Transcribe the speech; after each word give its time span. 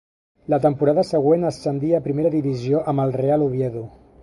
La 0.53 0.57
temporada 0.61 1.03
següent 1.09 1.45
ascendí 1.51 1.93
a 1.97 2.01
primera 2.07 2.33
divisió 2.39 2.83
amb 2.93 3.07
el 3.07 3.17
Real 3.21 3.49
Oviedo. 3.51 3.87